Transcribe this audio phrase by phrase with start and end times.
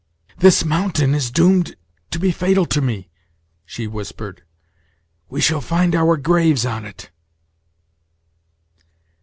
[0.39, 1.75] "This mountain is doomed
[2.09, 3.07] to be fatal to me!"
[3.67, 4.41] she whispered;
[5.29, 7.11] "we shall find our graves on it!"